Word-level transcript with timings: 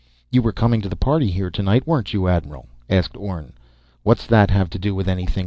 "You 0.31 0.41
were 0.41 0.51
coming 0.51 0.81
to 0.81 0.89
the 0.89 0.95
party 0.95 1.29
here 1.29 1.51
tonight, 1.51 1.85
weren't 1.85 2.11
you, 2.11 2.27
admiral?" 2.27 2.67
asked 2.89 3.15
Orne. 3.15 3.53
"What's 4.01 4.25
that 4.25 4.49
have 4.49 4.71
to 4.71 4.79
do 4.79 4.95
with 4.95 5.07
anything?" 5.07 5.39